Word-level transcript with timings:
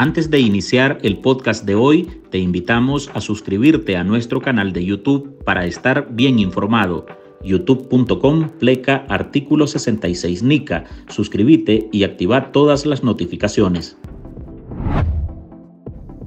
Antes 0.00 0.30
de 0.30 0.38
iniciar 0.38 1.00
el 1.02 1.18
podcast 1.18 1.64
de 1.64 1.74
hoy, 1.74 2.04
te 2.30 2.38
invitamos 2.38 3.10
a 3.14 3.20
suscribirte 3.20 3.96
a 3.96 4.04
nuestro 4.04 4.40
canal 4.40 4.72
de 4.72 4.84
YouTube 4.84 5.42
para 5.42 5.66
estar 5.66 6.06
bien 6.12 6.38
informado. 6.38 7.04
youtube.com 7.42 8.48
pleca 8.60 9.04
artículo 9.08 9.66
66 9.66 10.44
NICA. 10.44 10.84
Suscríbete 11.08 11.88
y 11.90 12.04
activa 12.04 12.52
todas 12.52 12.86
las 12.86 13.02
notificaciones. 13.02 13.96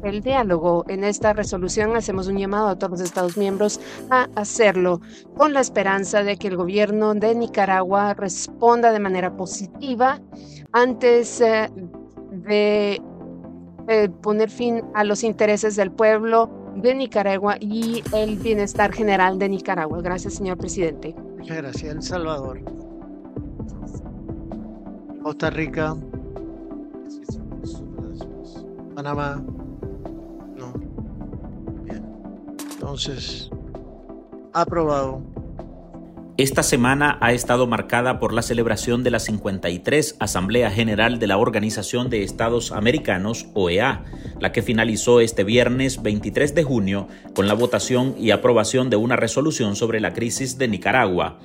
El 0.03 0.19
diálogo 0.19 0.83
en 0.89 1.05
esta 1.05 1.31
resolución 1.31 1.95
hacemos 1.95 2.27
un 2.27 2.39
llamado 2.39 2.67
a 2.67 2.77
todos 2.77 2.91
los 2.91 2.99
Estados 2.99 3.37
miembros 3.37 3.79
a 4.09 4.27
hacerlo 4.35 4.99
con 5.37 5.53
la 5.53 5.61
esperanza 5.61 6.23
de 6.23 6.35
que 6.35 6.49
el 6.49 6.57
gobierno 6.57 7.13
de 7.13 7.35
Nicaragua 7.35 8.15
responda 8.15 8.91
de 8.91 8.99
manera 8.99 9.37
positiva 9.37 10.19
antes 10.73 11.39
eh, 11.39 11.69
de 12.31 13.01
eh, 13.87 14.09
poner 14.09 14.49
fin 14.49 14.83
a 14.93 15.03
los 15.03 15.23
intereses 15.23 15.75
del 15.75 15.91
pueblo 15.91 16.49
de 16.75 16.95
Nicaragua 16.95 17.57
y 17.59 18.03
el 18.13 18.37
bienestar 18.37 18.93
general 18.93 19.39
de 19.39 19.49
Nicaragua. 19.49 20.01
Gracias, 20.01 20.35
señor 20.35 20.57
presidente. 20.57 21.15
Muchas 21.37 21.57
gracias. 21.57 21.95
El 21.95 22.01
Salvador. 22.01 22.61
Costa 25.23 25.49
Rica. 25.49 25.95
Panamá. 28.95 29.41
No. 30.57 30.73
Bien. 31.83 32.03
Entonces, 32.73 33.49
aprobado. 34.53 35.30
Esta 36.37 36.63
semana 36.63 37.17
ha 37.19 37.33
estado 37.33 37.67
marcada 37.67 38.17
por 38.17 38.33
la 38.33 38.41
celebración 38.41 39.03
de 39.03 39.11
la 39.11 39.19
53 39.19 40.15
Asamblea 40.19 40.71
General 40.71 41.19
de 41.19 41.27
la 41.27 41.37
Organización 41.37 42.09
de 42.09 42.23
Estados 42.23 42.71
Americanos, 42.71 43.47
OEA, 43.53 44.05
la 44.39 44.53
que 44.53 44.61
finalizó 44.61 45.19
este 45.19 45.43
viernes 45.43 46.01
23 46.01 46.55
de 46.55 46.63
junio 46.63 47.09
con 47.35 47.47
la 47.47 47.53
votación 47.53 48.15
y 48.17 48.31
aprobación 48.31 48.89
de 48.89 48.95
una 48.95 49.17
resolución 49.17 49.75
sobre 49.75 49.99
la 49.99 50.13
crisis 50.13 50.57
de 50.57 50.69
Nicaragua. 50.69 51.37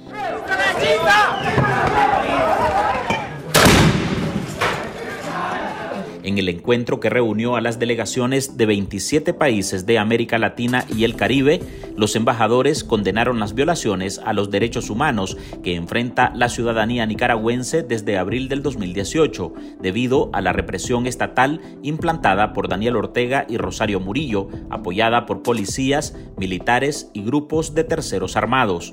En 6.26 6.38
el 6.38 6.48
encuentro 6.48 6.98
que 6.98 7.08
reunió 7.08 7.54
a 7.54 7.60
las 7.60 7.78
delegaciones 7.78 8.56
de 8.56 8.66
27 8.66 9.32
países 9.32 9.86
de 9.86 9.98
América 9.98 10.38
Latina 10.38 10.84
y 10.94 11.04
el 11.04 11.14
Caribe, 11.14 11.60
los 11.96 12.16
embajadores 12.16 12.82
condenaron 12.82 13.38
las 13.38 13.54
violaciones 13.54 14.20
a 14.24 14.32
los 14.32 14.50
derechos 14.50 14.90
humanos 14.90 15.36
que 15.62 15.76
enfrenta 15.76 16.32
la 16.34 16.48
ciudadanía 16.48 17.06
nicaragüense 17.06 17.84
desde 17.84 18.18
abril 18.18 18.48
del 18.48 18.62
2018, 18.62 19.54
debido 19.80 20.30
a 20.32 20.40
la 20.40 20.52
represión 20.52 21.06
estatal 21.06 21.60
implantada 21.82 22.52
por 22.52 22.68
Daniel 22.68 22.96
Ortega 22.96 23.46
y 23.48 23.56
Rosario 23.56 24.00
Murillo, 24.00 24.48
apoyada 24.68 25.26
por 25.26 25.42
policías, 25.42 26.16
militares 26.36 27.08
y 27.12 27.22
grupos 27.22 27.72
de 27.72 27.84
terceros 27.84 28.36
armados. 28.36 28.92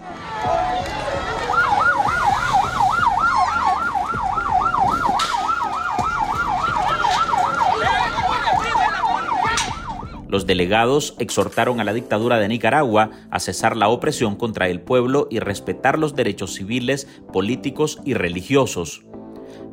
Los 10.33 10.47
delegados 10.47 11.13
exhortaron 11.19 11.79
a 11.79 11.83
la 11.83 11.93
dictadura 11.93 12.39
de 12.39 12.47
Nicaragua 12.47 13.11
a 13.29 13.39
cesar 13.39 13.77
la 13.77 13.89
opresión 13.89 14.35
contra 14.35 14.67
el 14.67 14.81
pueblo 14.81 15.27
y 15.29 15.37
respetar 15.37 15.99
los 15.99 16.15
derechos 16.15 16.55
civiles, 16.55 17.07
políticos 17.31 17.99
y 18.03 18.15
religiosos. 18.15 19.05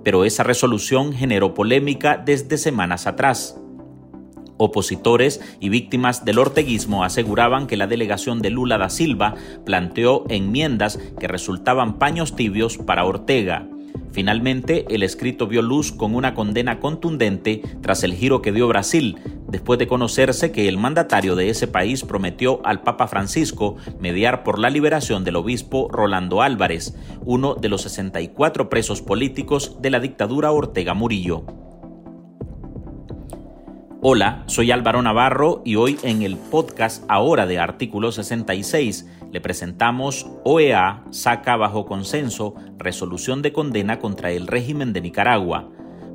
Pero 0.05 0.27
esa 0.27 0.42
resolución 0.42 1.14
generó 1.14 1.55
polémica 1.55 2.19
desde 2.22 2.58
semanas 2.58 3.06
atrás. 3.06 3.58
Opositores 4.58 5.41
y 5.61 5.70
víctimas 5.70 6.27
del 6.27 6.38
orteguismo 6.38 7.05
aseguraban 7.05 7.66
que 7.66 7.78
la 7.78 7.86
delegación 7.86 8.42
de 8.42 8.50
Lula 8.50 8.77
da 8.77 8.91
Silva 8.91 9.36
planteó 9.64 10.26
enmiendas 10.28 10.99
que 11.19 11.26
resultaban 11.26 11.99
paños 11.99 12.37
tibios 12.37 12.76
para 12.76 13.06
Ortega. 13.06 13.66
Finalmente, 14.12 14.87
el 14.91 15.03
escrito 15.03 15.47
vio 15.47 15.62
luz 15.62 15.93
con 15.93 16.15
una 16.15 16.34
condena 16.34 16.81
contundente 16.81 17.62
tras 17.81 18.03
el 18.03 18.15
giro 18.15 18.43
que 18.43 18.53
dio 18.53 18.66
Brasil, 18.66 19.19
después 19.48 19.78
de 19.78 19.87
conocerse 19.87 20.53
que 20.53 20.69
el 20.69 20.78
mandatario 20.78 21.37
de 21.37 21.48
ese 21.50 21.69
país 21.69 22.03
prometió 22.04 22.65
al 22.65 22.82
Papa 22.82 23.06
Francisco 23.09 23.76
mediar 24.00 24.43
por 24.43 24.59
la 24.59 24.70
liberación 24.70 25.25
del 25.25 25.37
obispo 25.37 25.88
Rolando 25.91 26.43
Álvarez, 26.43 26.97
uno 27.25 27.54
de 27.54 27.69
los 27.69 27.82
64 27.82 28.69
presos 28.69 29.03
políticos 29.03 29.76
de 29.81 29.91
la 29.91 30.00
dictadura 30.00 30.50
Ortega 30.50 30.94
Murillo. 30.94 31.59
Hola, 34.03 34.44
soy 34.47 34.71
Álvaro 34.71 35.03
Navarro 35.03 35.61
y 35.62 35.77
hoy 35.77 35.99
en 36.03 36.22
el 36.22 36.38
podcast 36.38 37.05
Ahora 37.06 37.44
de 37.47 37.59
Artículo 37.59 38.12
66 38.12 39.06
le 39.31 39.43
presentamos 39.43 40.27
OEA 40.43 41.05
saca 41.11 41.55
bajo 41.56 41.84
consenso 41.84 42.55
resolución 42.78 43.43
de 43.43 43.53
condena 43.53 43.99
contra 43.99 44.31
el 44.31 44.47
régimen 44.47 44.94
de 44.94 45.03
Nicaragua. 45.03 45.69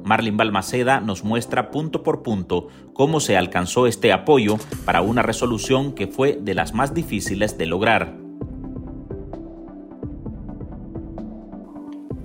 Marlin 0.03 0.35
Balmaceda 0.35 0.99
nos 0.99 1.23
muestra 1.23 1.69
punto 1.69 2.01
por 2.01 2.23
punto 2.23 2.69
cómo 2.93 3.19
se 3.19 3.37
alcanzó 3.37 3.85
este 3.85 4.11
apoyo 4.11 4.57
para 4.83 5.01
una 5.01 5.21
resolución 5.21 5.93
que 5.93 6.07
fue 6.07 6.39
de 6.41 6.55
las 6.55 6.73
más 6.73 6.95
difíciles 6.95 7.55
de 7.55 7.67
lograr. 7.67 8.24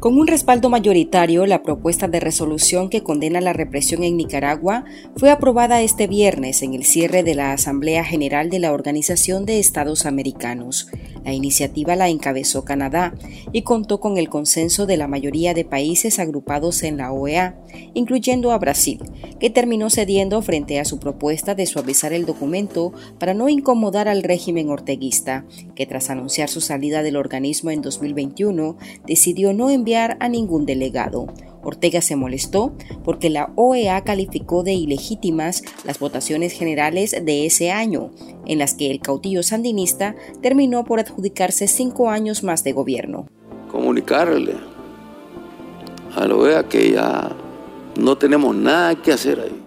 Con 0.00 0.18
un 0.18 0.26
respaldo 0.26 0.70
mayoritario, 0.70 1.44
la 1.44 1.62
propuesta 1.62 2.08
de 2.08 2.20
resolución 2.20 2.88
que 2.88 3.02
condena 3.02 3.42
la 3.42 3.52
represión 3.52 4.02
en 4.02 4.16
Nicaragua 4.16 4.86
fue 5.14 5.30
aprobada 5.30 5.82
este 5.82 6.06
viernes 6.06 6.62
en 6.62 6.72
el 6.72 6.84
cierre 6.86 7.22
de 7.22 7.34
la 7.34 7.52
Asamblea 7.52 8.02
General 8.02 8.48
de 8.48 8.60
la 8.60 8.72
Organización 8.72 9.44
de 9.44 9.58
Estados 9.58 10.06
Americanos. 10.06 10.88
La 11.22 11.34
iniciativa 11.34 11.96
la 11.96 12.08
encabezó 12.08 12.64
Canadá 12.64 13.12
y 13.52 13.60
contó 13.60 14.00
con 14.00 14.16
el 14.16 14.30
consenso 14.30 14.86
de 14.86 14.96
la 14.96 15.06
mayoría 15.06 15.52
de 15.52 15.66
países 15.66 16.18
agrupados 16.18 16.82
en 16.82 16.96
la 16.96 17.12
OEA, 17.12 17.60
incluyendo 17.92 18.52
a 18.52 18.58
Brasil, 18.58 19.02
que 19.38 19.50
terminó 19.50 19.90
cediendo 19.90 20.40
frente 20.40 20.80
a 20.80 20.86
su 20.86 20.98
propuesta 20.98 21.54
de 21.54 21.66
suavizar 21.66 22.14
el 22.14 22.24
documento 22.24 22.94
para 23.18 23.34
no 23.34 23.50
incomodar 23.50 24.08
al 24.08 24.22
régimen 24.22 24.70
orteguista, 24.70 25.44
que 25.74 25.84
tras 25.84 26.08
anunciar 26.08 26.48
su 26.48 26.62
salida 26.62 27.02
del 27.02 27.16
organismo 27.16 27.70
en 27.70 27.82
2021 27.82 28.78
decidió 29.06 29.52
no 29.52 29.68
enviar 29.68 29.89
a 29.96 30.28
ningún 30.28 30.66
delegado. 30.66 31.26
Ortega 31.62 32.00
se 32.00 32.16
molestó 32.16 32.72
porque 33.04 33.28
la 33.28 33.52
OEA 33.56 34.02
calificó 34.02 34.62
de 34.62 34.72
ilegítimas 34.72 35.62
las 35.84 35.98
votaciones 35.98 36.52
generales 36.52 37.14
de 37.22 37.46
ese 37.46 37.70
año, 37.70 38.10
en 38.46 38.58
las 38.58 38.74
que 38.74 38.90
el 38.90 39.00
cautillo 39.00 39.42
sandinista 39.42 40.14
terminó 40.40 40.84
por 40.84 41.00
adjudicarse 41.00 41.66
cinco 41.66 42.08
años 42.08 42.42
más 42.42 42.64
de 42.64 42.72
gobierno. 42.72 43.26
Comunicarle 43.70 44.54
a 46.16 46.26
la 46.26 46.34
OEA 46.34 46.68
que 46.68 46.92
ya 46.92 47.30
no 47.98 48.16
tenemos 48.16 48.54
nada 48.54 48.94
que 48.94 49.12
hacer 49.12 49.40
ahí. 49.40 49.59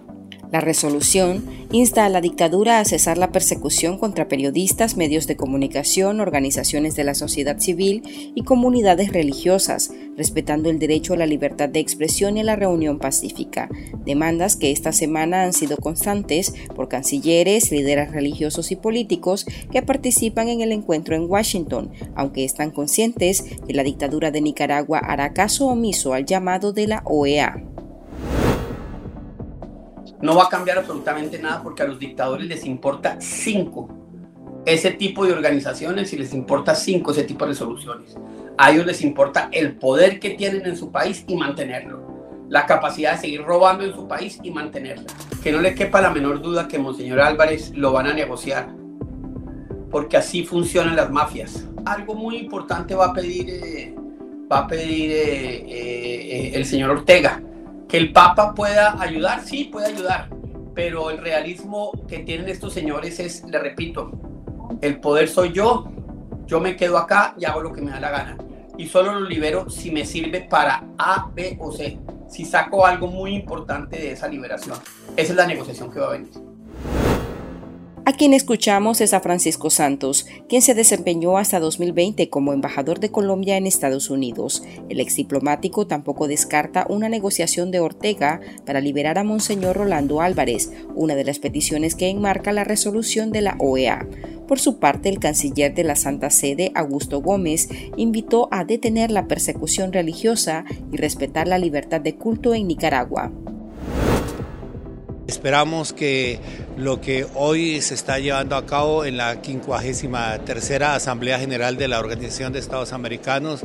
La 0.54 0.60
resolución 0.60 1.44
insta 1.72 2.04
a 2.04 2.08
la 2.08 2.20
dictadura 2.20 2.78
a 2.78 2.84
cesar 2.84 3.18
la 3.18 3.32
persecución 3.32 3.98
contra 3.98 4.28
periodistas, 4.28 4.96
medios 4.96 5.26
de 5.26 5.34
comunicación, 5.34 6.20
organizaciones 6.20 6.94
de 6.94 7.02
la 7.02 7.16
sociedad 7.16 7.58
civil 7.58 8.32
y 8.36 8.44
comunidades 8.44 9.12
religiosas, 9.12 9.90
respetando 10.16 10.70
el 10.70 10.78
derecho 10.78 11.14
a 11.14 11.16
la 11.16 11.26
libertad 11.26 11.68
de 11.68 11.80
expresión 11.80 12.36
y 12.36 12.42
a 12.42 12.44
la 12.44 12.54
reunión 12.54 13.00
pacífica, 13.00 13.68
demandas 14.04 14.54
que 14.54 14.70
esta 14.70 14.92
semana 14.92 15.42
han 15.42 15.54
sido 15.54 15.76
constantes 15.76 16.54
por 16.76 16.86
cancilleres, 16.88 17.72
líderes 17.72 18.12
religiosos 18.12 18.70
y 18.70 18.76
políticos 18.76 19.46
que 19.72 19.82
participan 19.82 20.46
en 20.46 20.60
el 20.60 20.70
encuentro 20.70 21.16
en 21.16 21.28
Washington, 21.28 21.90
aunque 22.14 22.44
están 22.44 22.70
conscientes 22.70 23.42
que 23.66 23.74
la 23.74 23.82
dictadura 23.82 24.30
de 24.30 24.40
Nicaragua 24.40 25.00
hará 25.00 25.32
caso 25.32 25.66
omiso 25.66 26.12
al 26.12 26.26
llamado 26.26 26.72
de 26.72 26.86
la 26.86 27.02
OEA 27.06 27.74
no 30.24 30.34
va 30.34 30.44
a 30.44 30.48
cambiar 30.48 30.78
absolutamente 30.78 31.38
nada 31.38 31.62
porque 31.62 31.82
a 31.82 31.86
los 31.86 31.98
dictadores 31.98 32.46
les 32.46 32.64
importa 32.64 33.18
cinco 33.20 33.90
ese 34.64 34.92
tipo 34.92 35.26
de 35.26 35.34
organizaciones 35.34 36.14
y 36.14 36.16
les 36.16 36.32
importa 36.32 36.74
cinco 36.74 37.10
ese 37.10 37.24
tipo 37.24 37.44
de 37.44 37.50
resoluciones. 37.50 38.16
A 38.56 38.70
ellos 38.70 38.86
les 38.86 39.02
importa 39.02 39.50
el 39.52 39.76
poder 39.76 40.18
que 40.18 40.30
tienen 40.30 40.64
en 40.64 40.78
su 40.78 40.90
país 40.90 41.26
y 41.28 41.36
mantenerlo. 41.36 42.46
La 42.48 42.64
capacidad 42.64 43.12
de 43.12 43.18
seguir 43.18 43.44
robando 43.44 43.84
en 43.84 43.92
su 43.92 44.08
país 44.08 44.40
y 44.42 44.50
mantenerla. 44.50 45.12
Que 45.42 45.52
no 45.52 45.60
le 45.60 45.74
quepa 45.74 46.00
la 46.00 46.08
menor 46.08 46.40
duda 46.40 46.68
que 46.68 46.78
Monseñor 46.78 47.20
Álvarez 47.20 47.72
lo 47.74 47.92
van 47.92 48.06
a 48.06 48.14
negociar. 48.14 48.68
Porque 49.90 50.16
así 50.16 50.46
funcionan 50.46 50.96
las 50.96 51.10
mafias. 51.10 51.68
Algo 51.84 52.14
muy 52.14 52.38
importante 52.38 52.94
va 52.94 53.06
a 53.06 53.12
pedir, 53.12 53.50
eh, 53.50 53.94
va 54.50 54.60
a 54.60 54.66
pedir 54.66 55.10
eh, 55.10 55.66
eh, 55.68 56.52
el 56.54 56.64
señor 56.64 56.92
Ortega 56.92 57.42
el 57.96 58.12
Papa 58.12 58.54
pueda 58.54 59.00
ayudar, 59.00 59.44
sí, 59.44 59.64
puede 59.64 59.86
ayudar, 59.86 60.28
pero 60.74 61.10
el 61.10 61.18
realismo 61.18 61.92
que 62.08 62.18
tienen 62.18 62.48
estos 62.48 62.72
señores 62.72 63.20
es, 63.20 63.44
le 63.44 63.56
repito, 63.56 64.10
el 64.80 64.98
poder 64.98 65.28
soy 65.28 65.52
yo, 65.52 65.88
yo 66.44 66.58
me 66.58 66.74
quedo 66.74 66.98
acá 66.98 67.34
y 67.38 67.44
hago 67.44 67.62
lo 67.62 67.72
que 67.72 67.80
me 67.80 67.92
da 67.92 68.00
la 68.00 68.10
gana. 68.10 68.36
Y 68.76 68.88
solo 68.88 69.12
lo 69.12 69.28
libero 69.28 69.70
si 69.70 69.92
me 69.92 70.04
sirve 70.04 70.40
para 70.40 70.82
A, 70.98 71.30
B 71.32 71.56
o 71.60 71.70
C. 71.70 72.00
si 72.28 72.44
saco 72.44 72.84
algo 72.84 73.06
muy 73.06 73.32
importante 73.32 73.96
de 73.96 74.10
esa 74.10 74.26
liberación. 74.26 74.76
Esa 75.16 75.32
es 75.32 75.36
la 75.36 75.46
negociación 75.46 75.92
que 75.92 76.00
va 76.00 76.08
a 76.08 76.10
venir. 76.10 76.32
A 78.06 78.12
quien 78.12 78.34
escuchamos 78.34 79.00
es 79.00 79.14
a 79.14 79.20
Francisco 79.20 79.70
Santos, 79.70 80.26
quien 80.46 80.60
se 80.60 80.74
desempeñó 80.74 81.38
hasta 81.38 81.58
2020 81.58 82.28
como 82.28 82.52
embajador 82.52 83.00
de 83.00 83.10
Colombia 83.10 83.56
en 83.56 83.66
Estados 83.66 84.10
Unidos. 84.10 84.62
El 84.90 85.00
ex 85.00 85.16
diplomático 85.16 85.86
tampoco 85.86 86.28
descarta 86.28 86.86
una 86.90 87.08
negociación 87.08 87.70
de 87.70 87.80
Ortega 87.80 88.40
para 88.66 88.82
liberar 88.82 89.18
a 89.18 89.24
Monseñor 89.24 89.76
Rolando 89.76 90.20
Álvarez, 90.20 90.70
una 90.94 91.14
de 91.14 91.24
las 91.24 91.38
peticiones 91.38 91.94
que 91.94 92.10
enmarca 92.10 92.52
la 92.52 92.64
resolución 92.64 93.32
de 93.32 93.40
la 93.40 93.56
OEA. 93.58 94.06
Por 94.46 94.60
su 94.60 94.78
parte, 94.78 95.08
el 95.08 95.18
canciller 95.18 95.72
de 95.74 95.84
la 95.84 95.96
Santa 95.96 96.28
Sede, 96.28 96.72
Augusto 96.74 97.22
Gómez, 97.22 97.70
invitó 97.96 98.48
a 98.50 98.66
detener 98.66 99.10
la 99.10 99.28
persecución 99.28 99.94
religiosa 99.94 100.66
y 100.92 100.98
respetar 100.98 101.48
la 101.48 101.56
libertad 101.56 102.02
de 102.02 102.16
culto 102.16 102.52
en 102.52 102.68
Nicaragua. 102.68 103.32
Esperamos 105.26 105.94
que 105.94 106.38
lo 106.76 107.00
que 107.00 107.26
hoy 107.34 107.80
se 107.80 107.94
está 107.94 108.18
llevando 108.18 108.56
a 108.56 108.66
cabo 108.66 109.06
en 109.06 109.16
la 109.16 109.38
53 109.42 110.82
Asamblea 110.82 111.38
General 111.38 111.78
de 111.78 111.88
la 111.88 111.98
Organización 111.98 112.52
de 112.52 112.58
Estados 112.58 112.92
Americanos 112.92 113.60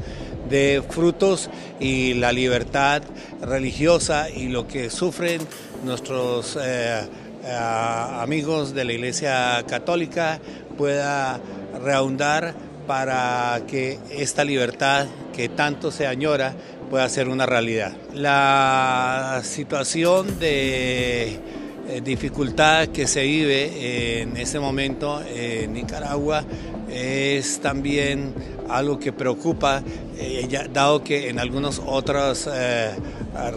de 0.50 0.82
frutos 0.90 1.50
y 1.80 2.14
la 2.14 2.32
libertad 2.32 3.04
religiosa 3.42 4.30
y 4.30 4.48
lo 4.48 4.68
que 4.68 4.90
sufren 4.90 5.42
nuestros 5.84 6.58
eh, 6.62 7.02
eh, 7.44 7.56
amigos 7.56 8.74
de 8.74 8.86
la 8.86 8.94
Iglesia 8.94 9.64
Católica 9.68 10.40
pueda 10.78 11.42
reahondar 11.84 12.54
para 12.88 13.62
que 13.68 14.00
esta 14.12 14.44
libertad 14.44 15.08
que 15.36 15.50
tanto 15.50 15.92
se 15.92 16.08
añora 16.08 16.54
pueda 16.90 17.08
ser 17.10 17.30
una 17.30 17.46
realidad. 17.46 17.94
La 18.14 19.42
situación 19.44 20.40
de 20.40 21.28
eh, 21.28 22.02
dificultad 22.04 22.88
que 22.88 23.08
se 23.08 23.24
vive 23.24 24.22
en 24.22 24.38
este 24.38 24.60
momento 24.60 25.22
en 25.28 25.74
Nicaragua 25.74 26.44
es 26.92 27.60
también 27.60 28.34
algo 28.70 29.00
que 29.00 29.12
preocupa, 29.12 29.84
eh, 30.18 30.48
dado 30.72 31.04
que 31.04 31.30
en 31.30 31.40
algunas 31.40 31.82
otras 31.86 32.50
eh, 32.52 32.92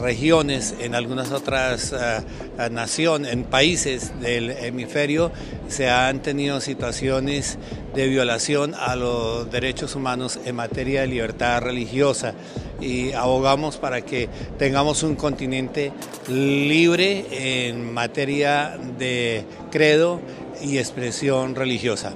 regiones, 0.00 0.74
en 0.80 0.94
algunas 0.94 1.32
otras 1.32 1.94
naciones, 2.70 3.32
en 3.32 3.44
países 3.44 4.12
del 4.20 4.50
hemisferio, 4.50 5.32
se 5.68 5.88
han 5.88 6.20
tenido 6.22 6.60
situaciones 6.60 7.58
de 7.94 8.06
violación 8.08 8.74
a 8.74 8.96
los 8.96 9.50
derechos 9.50 9.94
humanos 9.94 10.38
en 10.44 10.56
materia 10.56 11.02
de 11.02 11.06
libertad 11.08 11.62
religiosa 11.62 12.34
y 12.80 13.12
abogamos 13.12 13.76
para 13.76 14.02
que 14.02 14.28
tengamos 14.58 15.02
un 15.02 15.14
continente 15.14 15.92
libre 16.28 17.68
en 17.68 17.92
materia 17.92 18.78
de 18.98 19.44
credo 19.70 20.20
y 20.62 20.78
expresión 20.78 21.54
religiosa. 21.54 22.12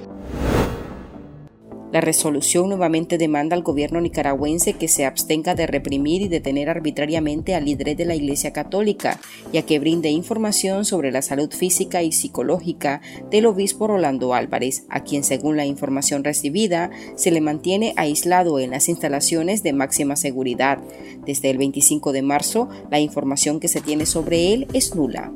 La 1.91 2.01
resolución 2.01 2.67
nuevamente 2.67 3.17
demanda 3.17 3.55
al 3.55 3.63
gobierno 3.63 4.01
nicaragüense 4.01 4.73
que 4.73 4.89
se 4.89 5.05
abstenga 5.05 5.55
de 5.55 5.67
reprimir 5.67 6.21
y 6.21 6.27
detener 6.27 6.69
arbitrariamente 6.69 7.55
a 7.55 7.61
líderes 7.61 7.95
de 7.95 8.03
la 8.03 8.13
Iglesia 8.13 8.51
Católica, 8.51 9.21
ya 9.53 9.61
que 9.61 9.79
brinde 9.79 10.09
información 10.09 10.83
sobre 10.83 11.13
la 11.13 11.21
salud 11.21 11.49
física 11.49 12.03
y 12.03 12.11
psicológica 12.11 13.01
del 13.31 13.45
obispo 13.45 13.87
Rolando 13.87 14.33
Álvarez, 14.33 14.83
a 14.89 15.03
quien 15.03 15.23
según 15.23 15.55
la 15.55 15.65
información 15.65 16.25
recibida 16.25 16.91
se 17.15 17.31
le 17.31 17.39
mantiene 17.39 17.93
aislado 17.95 18.59
en 18.59 18.71
las 18.71 18.89
instalaciones 18.89 19.63
de 19.63 19.71
máxima 19.71 20.17
seguridad. 20.17 20.79
Desde 21.25 21.49
el 21.49 21.57
25 21.57 22.11
de 22.11 22.21
marzo, 22.21 22.67
la 22.91 22.99
información 22.99 23.61
que 23.61 23.69
se 23.69 23.79
tiene 23.79 24.05
sobre 24.05 24.53
él 24.53 24.67
es 24.73 24.93
nula. 24.93 25.31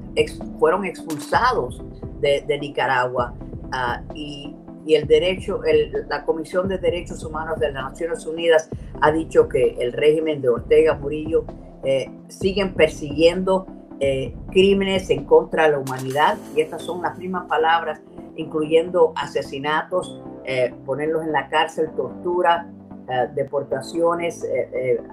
fueron 0.59 0.85
expulsados 0.85 1.83
de, 2.21 2.59
Nicaragua 2.61 3.35
ah, 3.73 4.03
y, 4.15 4.55
y, 4.87 4.95
el 4.95 5.07
derecho, 5.07 5.61
la 6.09 6.25
Comisión 6.25 6.69
de 6.69 6.79
Derechos 6.79 7.25
Humanos 7.25 7.59
de 7.59 7.73
las 7.73 7.85
Naciones 7.85 8.27
Unidas 8.27 8.69
ha 9.01 9.13
dicho 9.13 9.49
que 9.49 9.77
el 9.81 9.93
régimen 9.93 10.41
de 10.41 10.49
Ortega 10.49 10.95
Murillo 10.95 11.45
eh, 11.85 12.11
siguen 12.29 12.75
persiguiendo 12.75 13.67
eh, 14.05 14.35
crímenes 14.51 15.11
en 15.11 15.27
contra 15.27 15.67
de 15.67 15.71
la 15.71 15.79
humanidad 15.79 16.37
y 16.57 16.61
estas 16.61 16.83
son 16.83 17.03
las 17.03 17.17
mismas 17.19 17.47
palabras 17.47 18.01
incluyendo 18.35 19.13
asesinatos, 19.15 20.21
eh, 20.45 20.75
ponerlos 20.85 21.23
en 21.23 21.31
la 21.31 21.49
cárcel, 21.49 21.89
tortura, 21.95 22.69
eh, 23.09 23.29
deportaciones, 23.37 24.45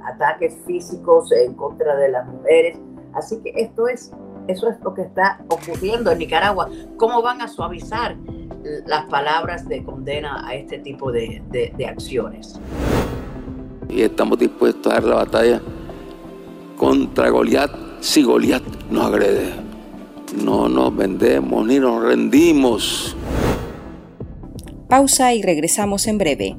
ataques 0.07 0.57
físicos 0.65 1.31
en 1.31 1.53
contra 1.53 1.97
de 1.97 2.09
las 2.09 2.25
mujeres. 2.29 2.79
Así 3.13 3.39
que 3.43 3.51
esto 3.57 3.87
es, 3.87 4.11
eso 4.47 4.67
es 4.69 4.79
lo 4.81 4.95
que 4.95 5.03
está 5.03 5.39
ocurriendo 5.49 6.09
en 6.09 6.17
Nicaragua. 6.17 6.67
¿Cómo 6.97 7.21
van 7.21 7.41
a 7.41 7.47
suavizar 7.47 8.15
las 8.87 9.05
palabras 9.05 9.69
de 9.69 9.83
condena 9.83 10.47
a 10.47 10.55
este 10.55 10.79
tipo 10.79 11.11
de, 11.11 11.43
de 11.51 11.85
acciones? 11.85 12.59
Y 13.87 14.01
estamos 14.01 14.39
dispuestos 14.39 14.91
a 14.91 14.95
dar 14.95 15.03
la 15.03 15.15
batalla 15.17 15.61
contra 16.75 17.29
Goliat 17.29 17.89
si 17.99 18.23
Goliat 18.23 18.78
nos 18.89 19.05
agrede 19.05 19.69
no 20.33 20.69
nos 20.69 20.95
vendemos 20.95 21.65
ni 21.65 21.79
nos 21.79 22.03
rendimos. 22.03 23.15
Pausa 24.87 25.33
y 25.33 25.41
regresamos 25.41 26.07
en 26.07 26.17
breve. 26.17 26.57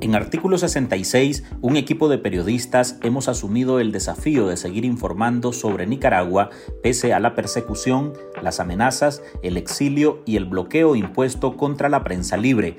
En 0.00 0.14
artículo 0.14 0.58
66, 0.58 1.42
un 1.60 1.76
equipo 1.76 2.08
de 2.08 2.18
periodistas 2.18 2.98
hemos 3.02 3.28
asumido 3.28 3.80
el 3.80 3.90
desafío 3.90 4.46
de 4.46 4.56
seguir 4.56 4.84
informando 4.84 5.52
sobre 5.52 5.86
Nicaragua 5.86 6.50
pese 6.84 7.12
a 7.12 7.20
la 7.20 7.34
persecución, 7.34 8.12
las 8.40 8.60
amenazas, 8.60 9.22
el 9.42 9.56
exilio 9.56 10.22
y 10.24 10.36
el 10.36 10.44
bloqueo 10.44 10.94
impuesto 10.94 11.56
contra 11.56 11.88
la 11.88 12.04
prensa 12.04 12.36
libre. 12.36 12.78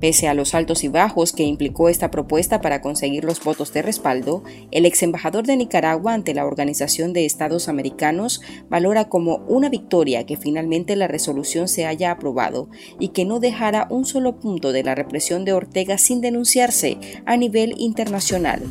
Pese 0.00 0.28
a 0.28 0.34
los 0.34 0.54
altos 0.54 0.82
y 0.82 0.88
bajos 0.88 1.32
que 1.32 1.42
implicó 1.42 1.90
esta 1.90 2.10
propuesta 2.10 2.62
para 2.62 2.80
conseguir 2.80 3.24
los 3.24 3.44
votos 3.44 3.74
de 3.74 3.82
respaldo, 3.82 4.42
el 4.70 4.86
ex 4.86 5.02
embajador 5.02 5.46
de 5.46 5.56
Nicaragua 5.56 6.14
ante 6.14 6.32
la 6.32 6.46
Organización 6.46 7.12
de 7.12 7.26
Estados 7.26 7.68
Americanos 7.68 8.40
valora 8.70 9.10
como 9.10 9.44
una 9.46 9.68
victoria 9.68 10.24
que 10.24 10.38
finalmente 10.38 10.96
la 10.96 11.06
resolución 11.06 11.68
se 11.68 11.84
haya 11.84 12.12
aprobado 12.12 12.68
y 12.98 13.08
que 13.08 13.26
no 13.26 13.40
dejara 13.40 13.86
un 13.90 14.06
solo 14.06 14.36
punto 14.36 14.72
de 14.72 14.84
la 14.84 14.94
represión 14.94 15.44
de 15.44 15.52
Ortega 15.52 15.98
sin 15.98 16.22
denunciarse 16.22 16.96
a 17.26 17.36
nivel 17.36 17.74
internacional. 17.76 18.62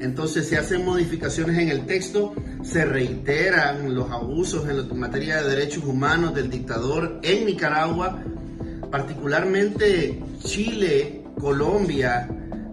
Entonces 0.00 0.48
se 0.48 0.56
hacen 0.56 0.84
modificaciones 0.84 1.58
en 1.58 1.70
el 1.70 1.84
texto, 1.84 2.32
se 2.62 2.84
reiteran 2.84 3.92
los 3.92 4.08
abusos 4.12 4.68
en 4.68 4.96
materia 4.96 5.42
de 5.42 5.56
derechos 5.56 5.84
humanos 5.84 6.32
del 6.34 6.48
dictador 6.48 7.18
en 7.24 7.46
Nicaragua, 7.46 8.22
particularmente 8.90 10.22
Chile, 10.42 11.24
Colombia 11.40 12.28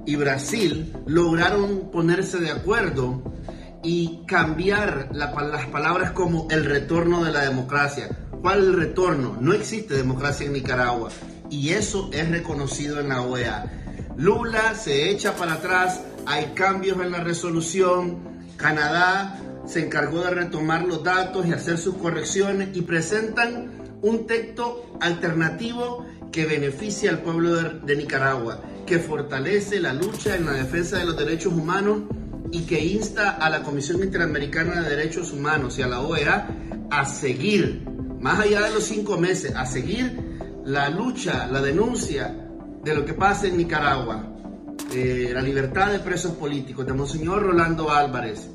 y 0.05 0.15
Brasil 0.15 0.93
lograron 1.05 1.91
ponerse 1.91 2.39
de 2.39 2.51
acuerdo 2.51 3.21
y 3.83 4.21
cambiar 4.25 5.09
las 5.13 5.67
palabras 5.67 6.11
como 6.11 6.47
el 6.49 6.65
retorno 6.65 7.23
de 7.23 7.31
la 7.31 7.41
democracia. 7.41 8.09
¿Cuál 8.41 8.59
el 8.59 8.73
retorno? 8.73 9.37
No 9.39 9.53
existe 9.53 9.95
democracia 9.95 10.45
en 10.45 10.53
Nicaragua 10.53 11.09
y 11.49 11.69
eso 11.69 12.09
es 12.13 12.29
reconocido 12.29 12.99
en 12.99 13.09
la 13.09 13.21
OEA. 13.21 13.65
Lula 14.17 14.75
se 14.75 15.09
echa 15.09 15.35
para 15.35 15.53
atrás, 15.53 16.01
hay 16.25 16.53
cambios 16.55 16.99
en 16.99 17.11
la 17.11 17.23
resolución, 17.23 18.17
Canadá 18.57 19.39
se 19.65 19.83
encargó 19.83 20.21
de 20.21 20.31
retomar 20.31 20.85
los 20.85 21.03
datos 21.03 21.45
y 21.45 21.53
hacer 21.53 21.77
sus 21.77 21.95
correcciones 21.95 22.69
y 22.73 22.81
presentan 22.81 23.84
un 24.01 24.27
texto 24.27 24.97
alternativo 24.99 26.05
que 26.31 26.45
beneficia 26.45 27.11
al 27.11 27.19
pueblo 27.19 27.55
de, 27.55 27.95
Nicaragua, 27.95 28.61
que 28.85 28.99
fortalece 28.99 29.79
la 29.79 29.93
lucha 29.93 30.35
en 30.35 30.45
la 30.45 30.51
defensa 30.51 30.97
de 30.97 31.05
los 31.05 31.17
derechos 31.17 31.53
humanos 31.53 32.03
y 32.51 32.63
que 32.63 32.83
insta 32.83 33.31
a 33.31 33.49
la 33.49 33.63
Comisión 33.63 34.03
Interamericana 34.03 34.81
de 34.81 34.89
Derechos 34.89 35.31
Humanos 35.31 35.79
y 35.79 35.81
a 35.81 35.87
la 35.87 36.01
OEA 36.01 36.47
a 36.91 37.05
seguir, 37.05 37.87
más 38.19 38.39
allá 38.39 38.61
de 38.61 38.73
los 38.73 38.83
cinco 38.83 39.17
meses, 39.17 39.55
a 39.55 39.65
seguir 39.65 40.19
la 40.65 40.89
lucha, 40.89 41.47
la 41.47 41.61
denuncia 41.61 42.35
de 42.83 42.93
lo 42.93 43.05
que 43.05 43.13
pasa 43.13 43.47
en 43.47 43.57
Nicaragua, 43.57 44.35
eh, 44.93 45.31
la 45.33 45.41
libertad 45.41 45.91
de 45.91 45.99
presos 45.99 46.33
políticos 46.33 46.85
de 46.85 46.93
Monseñor 46.93 47.43
Rolando 47.43 47.91
Álvarez. 47.91 48.49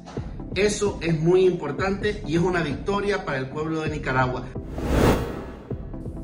Eso 0.54 0.98
es 1.00 1.18
muy 1.18 1.46
importante 1.46 2.22
y 2.26 2.36
es 2.36 2.42
una 2.42 2.62
victoria 2.62 3.24
para 3.24 3.38
el 3.38 3.48
pueblo 3.48 3.80
de 3.80 3.90
Nicaragua. 3.90 4.46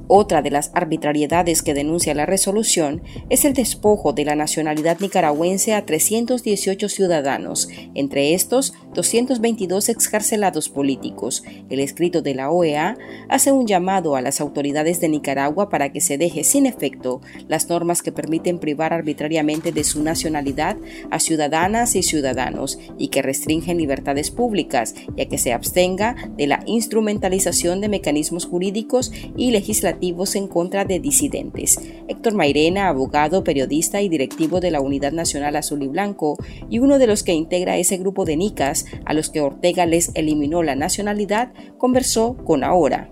Otra 0.08 0.40
de 0.40 0.50
las 0.50 0.70
arbitrariedades 0.72 1.62
que 1.62 1.74
denuncia 1.74 2.14
la 2.14 2.26
resolución 2.26 3.02
es 3.28 3.44
el 3.44 3.54
despojo 3.54 4.12
de 4.12 4.24
la 4.24 4.36
nacionalidad 4.36 5.00
nicaragüense 5.00 5.74
a 5.74 5.84
318 5.84 6.88
ciudadanos, 6.88 7.68
entre 7.94 8.34
estos 8.34 8.72
222 8.94 9.88
excarcelados 9.88 10.68
políticos. 10.68 11.42
El 11.70 11.80
escrito 11.80 12.22
de 12.22 12.36
la 12.36 12.50
OEA 12.50 12.96
hace 13.28 13.50
un 13.50 13.66
llamado 13.66 14.14
a 14.14 14.22
las 14.22 14.40
autoridades 14.40 15.00
de 15.00 15.08
Nicaragua 15.08 15.68
para 15.68 15.90
que 15.90 16.00
se 16.00 16.18
deje 16.18 16.44
sin 16.44 16.66
efecto 16.66 17.20
las 17.48 17.68
normas 17.68 18.00
que 18.02 18.12
permiten 18.12 18.60
privar 18.60 18.92
arbitrariamente 18.92 19.72
de 19.72 19.82
su 19.82 20.04
nacionalidad 20.04 20.76
a 21.10 21.18
ciudadanas 21.18 21.96
y 21.96 22.04
ciudadanos 22.04 22.78
y 22.96 23.08
que 23.08 23.22
restringen 23.22 23.78
libertades 23.78 24.30
públicas, 24.30 24.94
ya 25.16 25.26
que 25.26 25.38
se 25.38 25.52
abstenga 25.52 26.14
de 26.36 26.46
la 26.46 26.62
instrumentalización 26.66 27.80
de 27.80 27.88
mecanismos 27.88 28.46
jurídicos 28.46 29.12
y 29.36 29.50
legislativos 29.50 29.95
en 30.00 30.48
contra 30.48 30.84
de 30.84 31.00
disidentes. 31.00 31.78
Héctor 32.08 32.34
Mairena, 32.34 32.88
abogado, 32.88 33.44
periodista 33.44 34.00
y 34.00 34.08
directivo 34.08 34.60
de 34.60 34.70
la 34.70 34.80
Unidad 34.80 35.12
Nacional 35.12 35.56
Azul 35.56 35.82
y 35.82 35.88
Blanco, 35.88 36.36
y 36.68 36.78
uno 36.78 36.98
de 36.98 37.06
los 37.06 37.22
que 37.22 37.32
integra 37.32 37.76
ese 37.76 37.96
grupo 37.96 38.24
de 38.24 38.36
nicas 38.36 38.86
a 39.04 39.14
los 39.14 39.30
que 39.30 39.40
Ortega 39.40 39.86
les 39.86 40.10
eliminó 40.14 40.62
la 40.62 40.76
nacionalidad, 40.76 41.52
conversó 41.78 42.36
con 42.36 42.64
Ahora. 42.64 43.10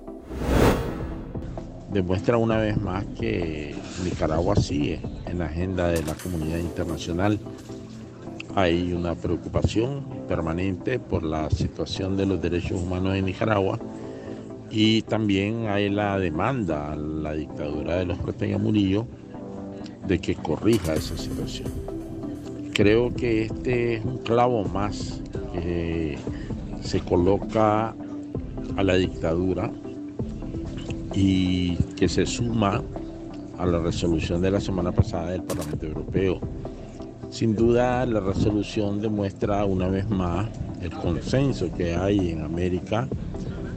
Demuestra 1.92 2.38
una 2.38 2.56
vez 2.58 2.76
más 2.76 3.04
que 3.18 3.74
Nicaragua 4.02 4.56
sigue 4.56 5.00
en 5.26 5.38
la 5.38 5.46
agenda 5.46 5.88
de 5.88 6.02
la 6.02 6.14
comunidad 6.14 6.58
internacional. 6.58 7.38
Hay 8.56 8.92
una 8.92 9.14
preocupación 9.14 10.04
permanente 10.28 10.98
por 10.98 11.22
la 11.22 11.50
situación 11.50 12.16
de 12.16 12.26
los 12.26 12.42
derechos 12.42 12.80
humanos 12.80 13.14
en 13.14 13.24
Nicaragua 13.26 13.78
y 14.70 15.02
también 15.02 15.68
hay 15.68 15.88
la 15.88 16.18
demanda 16.18 16.92
a 16.92 16.96
la 16.96 17.32
dictadura 17.32 17.96
de 17.96 18.06
los 18.06 18.18
Ortega 18.20 18.58
Murillo 18.58 19.06
de 20.06 20.18
que 20.18 20.34
corrija 20.34 20.94
esa 20.94 21.16
situación. 21.16 21.68
Creo 22.72 23.14
que 23.14 23.44
este 23.44 23.94
es 23.94 24.04
un 24.04 24.18
clavo 24.18 24.64
más 24.64 25.22
que 25.52 26.18
se 26.82 27.00
coloca 27.00 27.94
a 28.76 28.82
la 28.82 28.94
dictadura 28.94 29.70
y 31.14 31.76
que 31.96 32.08
se 32.08 32.26
suma 32.26 32.82
a 33.58 33.66
la 33.66 33.78
resolución 33.78 34.42
de 34.42 34.50
la 34.50 34.60
semana 34.60 34.92
pasada 34.92 35.30
del 35.30 35.44
Parlamento 35.44 35.86
Europeo. 35.86 36.40
Sin 37.30 37.54
duda 37.54 38.04
la 38.06 38.20
resolución 38.20 39.00
demuestra 39.00 39.64
una 39.64 39.88
vez 39.88 40.08
más 40.08 40.48
el 40.82 40.90
consenso 40.90 41.72
que 41.72 41.94
hay 41.94 42.30
en 42.30 42.42
América 42.42 43.08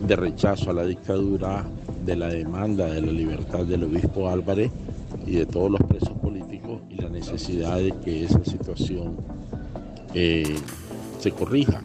de 0.05 0.15
rechazo 0.15 0.69
a 0.69 0.73
la 0.73 0.85
dictadura, 0.85 1.65
de 2.05 2.15
la 2.15 2.27
demanda 2.27 2.85
de 2.85 3.01
la 3.01 3.11
libertad 3.11 3.65
del 3.65 3.83
obispo 3.83 4.29
Álvarez 4.29 4.71
y 5.25 5.35
de 5.35 5.45
todos 5.45 5.71
los 5.71 5.81
presos 5.83 6.11
políticos 6.19 6.81
y 6.89 6.95
la 7.01 7.09
necesidad 7.09 7.77
de 7.77 7.93
que 8.03 8.23
esa 8.23 8.43
situación 8.45 9.17
eh, 10.13 10.55
se 11.19 11.31
corrija. 11.31 11.83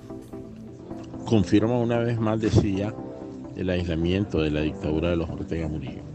Confirma 1.24 1.78
una 1.78 1.98
vez 1.98 2.20
más, 2.20 2.40
decía, 2.40 2.94
el 3.56 3.70
aislamiento 3.70 4.40
de 4.40 4.50
la 4.50 4.60
dictadura 4.60 5.10
de 5.10 5.16
los 5.16 5.30
Ortega 5.30 5.68
Murillo. 5.68 6.11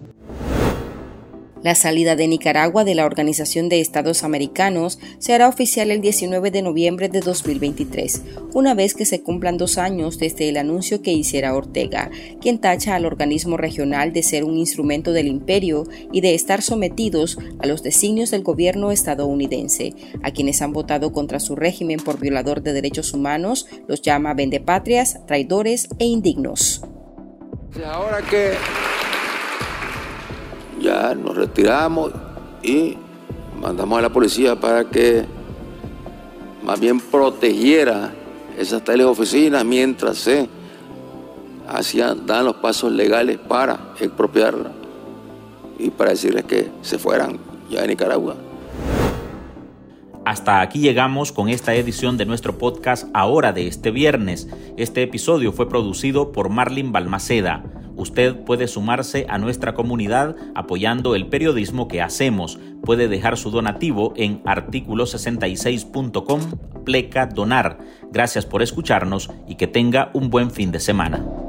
La 1.67 1.75
salida 1.75 2.15
de 2.15 2.29
Nicaragua 2.29 2.85
de 2.85 2.95
la 2.95 3.05
Organización 3.05 3.67
de 3.67 3.81
Estados 3.81 4.23
Americanos 4.23 4.99
se 5.19 5.33
hará 5.33 5.49
oficial 5.49 5.91
el 5.91 5.99
19 5.99 6.49
de 6.49 6.61
noviembre 6.61 7.09
de 7.09 7.19
2023, 7.19 8.21
una 8.53 8.73
vez 8.73 8.93
que 8.93 9.03
se 9.03 9.21
cumplan 9.21 9.57
dos 9.57 9.77
años 9.77 10.17
desde 10.17 10.47
el 10.47 10.55
anuncio 10.55 11.01
que 11.01 11.11
hiciera 11.11 11.53
Ortega, 11.53 12.09
quien 12.39 12.59
tacha 12.59 12.95
al 12.95 13.05
organismo 13.05 13.57
regional 13.57 14.13
de 14.13 14.23
ser 14.23 14.45
un 14.45 14.55
instrumento 14.55 15.11
del 15.11 15.27
imperio 15.27 15.83
y 16.13 16.21
de 16.21 16.35
estar 16.35 16.61
sometidos 16.61 17.37
a 17.59 17.67
los 17.67 17.83
designios 17.83 18.31
del 18.31 18.43
gobierno 18.43 18.93
estadounidense. 18.93 19.93
A 20.23 20.31
quienes 20.31 20.61
han 20.61 20.71
votado 20.71 21.11
contra 21.11 21.41
su 21.41 21.57
régimen 21.57 21.99
por 21.99 22.17
violador 22.17 22.61
de 22.61 22.71
derechos 22.71 23.11
humanos 23.11 23.67
los 23.89 24.01
llama 24.01 24.33
vendepatrias, 24.33 25.19
traidores 25.25 25.89
e 25.99 26.05
indignos. 26.05 26.81
Ahora 27.83 28.21
que 28.21 28.53
ya 30.79 31.15
nos 31.15 31.35
retiramos 31.35 32.11
y 32.63 32.97
mandamos 33.59 33.99
a 33.99 34.01
la 34.03 34.09
policía 34.09 34.55
para 34.55 34.85
que 34.85 35.25
más 36.63 36.79
bien 36.79 36.99
protegiera 36.99 38.13
esas 38.57 38.83
tales 38.83 39.05
oficinas 39.05 39.63
mientras 39.63 40.17
se 40.17 40.49
hacían, 41.67 42.25
dan 42.25 42.45
los 42.45 42.55
pasos 42.57 42.91
legales 42.91 43.37
para 43.37 43.93
expropiarla 43.99 44.71
y 45.77 45.89
para 45.89 46.11
decirles 46.11 46.45
que 46.45 46.69
se 46.81 46.97
fueran 46.97 47.39
ya 47.69 47.81
de 47.81 47.87
Nicaragua. 47.87 48.35
Hasta 50.25 50.59
aquí 50.59 50.79
llegamos 50.79 51.31
con 51.31 51.47
esta 51.47 51.73
edición 51.75 52.17
de 52.17 52.25
nuestro 52.25 52.57
podcast 52.57 53.07
ahora 53.13 53.53
de 53.53 53.67
este 53.67 53.91
viernes. 53.91 54.49
Este 54.75 55.03
episodio 55.03 55.53
fue 55.53 55.69
producido 55.69 56.33
por 56.33 56.49
Marlin 56.49 56.91
Balmaceda. 56.91 57.63
Usted 57.97 58.35
puede 58.45 58.67
sumarse 58.67 59.25
a 59.27 59.37
nuestra 59.37 59.73
comunidad 59.73 60.35
apoyando 60.55 61.15
el 61.15 61.27
periodismo 61.27 61.87
que 61.87 62.01
hacemos. 62.01 62.59
Puede 62.83 63.07
dejar 63.07 63.37
su 63.37 63.51
donativo 63.51 64.13
en 64.15 64.43
artículo66.com 64.43 66.41
pleca 66.85 67.25
donar. 67.25 67.79
Gracias 68.13 68.45
por 68.45 68.61
escucharnos 68.61 69.29
y 69.45 69.55
que 69.55 69.67
tenga 69.67 70.09
un 70.13 70.29
buen 70.29 70.51
fin 70.51 70.71
de 70.71 70.79
semana. 70.79 71.46